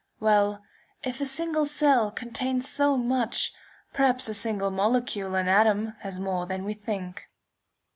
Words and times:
Well, 0.19 0.63
if 1.03 1.21
a 1.21 1.27
single 1.27 1.67
cell 1.67 2.09
contains 2.09 2.67
so 2.67 2.97
much, 2.97 3.53
perhaps 3.93 4.27
a 4.27 4.33
single 4.33 4.71
molecule 4.71 5.35
and 5.35 5.47
atom 5.47 5.93
has 5.99 6.17
more 6.19 6.47
than 6.47 6.65
we 6.65 6.73
think. 6.73 7.29